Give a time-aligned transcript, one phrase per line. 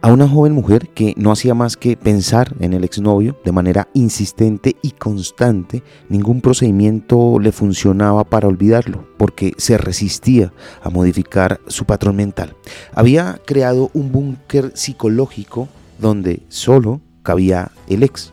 [0.00, 3.88] a una joven mujer que no hacía más que pensar en el exnovio de manera
[3.94, 5.82] insistente y constante.
[6.08, 12.54] Ningún procedimiento le funcionaba para olvidarlo, porque se resistía a modificar su patrón mental.
[12.94, 15.68] Había creado un búnker psicológico
[15.98, 18.32] donde solo cabía el ex.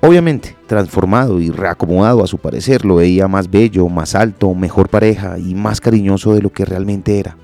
[0.00, 5.38] Obviamente, transformado y reacomodado a su parecer, lo veía más bello, más alto, mejor pareja
[5.38, 7.36] y más cariñoso de lo que realmente era.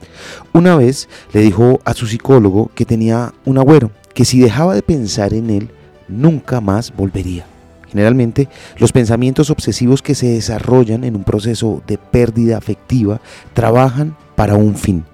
[0.52, 4.82] Una vez le dijo a su psicólogo que tenía un agüero, que si dejaba de
[4.82, 5.70] pensar en él,
[6.08, 7.46] nunca más volvería.
[7.88, 13.20] Generalmente, los pensamientos obsesivos que se desarrollan en un proceso de pérdida afectiva
[13.54, 15.04] trabajan para un fin,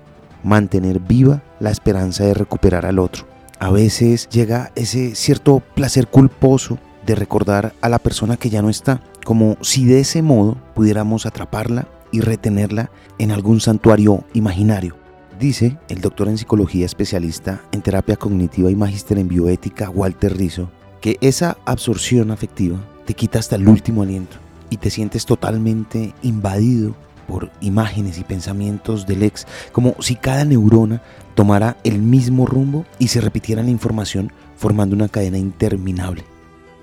[0.42, 3.24] mantener viva la esperanza de recuperar al otro.
[3.58, 8.70] A veces llega ese cierto placer culposo de recordar a la persona que ya no
[8.70, 14.96] está, como si de ese modo pudiéramos atraparla y retenerla en algún santuario imaginario.
[15.38, 20.70] Dice el doctor en psicología especialista en terapia cognitiva y magíster en bioética Walter Rizzo
[21.00, 24.36] que esa absorción afectiva te quita hasta el último aliento
[24.70, 26.94] y te sientes totalmente invadido
[27.26, 31.02] por imágenes y pensamientos del ex, como si cada neurona
[31.34, 36.24] tomara el mismo rumbo y se repitiera la información formando una cadena interminable.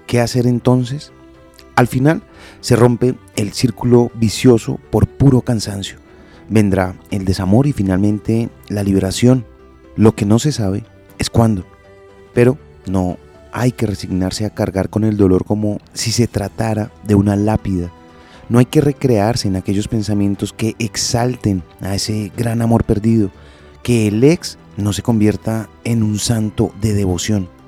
[0.09, 1.11] ¿Qué hacer entonces?
[1.75, 2.23] Al final
[2.61, 5.99] se rompe el círculo vicioso por puro cansancio.
[6.49, 9.45] Vendrá el desamor y finalmente la liberación.
[9.95, 10.83] Lo que no se sabe
[11.19, 11.63] es cuándo.
[12.33, 12.57] Pero
[12.87, 13.19] no
[13.51, 17.91] hay que resignarse a cargar con el dolor como si se tratara de una lápida.
[18.49, 23.29] No hay que recrearse en aquellos pensamientos que exalten a ese gran amor perdido.
[23.83, 27.58] Que el ex no se convierta en un santo de devoción.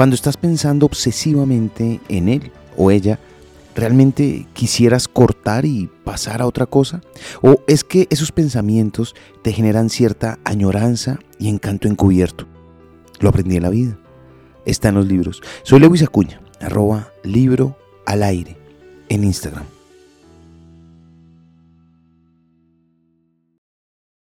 [0.00, 3.18] Cuando estás pensando obsesivamente en él o ella,
[3.74, 7.02] ¿realmente quisieras cortar y pasar a otra cosa?
[7.42, 12.46] ¿O es que esos pensamientos te generan cierta añoranza y encanto encubierto?
[13.18, 13.98] Lo aprendí en la vida.
[14.64, 15.42] Está en los libros.
[15.64, 18.56] Soy Lewis Acuña, arroba libro al aire
[19.10, 19.66] en Instagram.